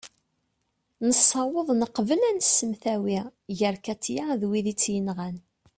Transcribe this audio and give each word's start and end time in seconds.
nessaweḍ 1.07 1.67
neqbel 1.81 2.19
ad 2.29 2.35
nsemtawi 2.39 3.19
gar 3.57 3.75
katia 3.85 4.25
d 4.39 4.41
wid 4.49 4.67
i 4.71 4.73
tt-yenɣan 4.75 5.37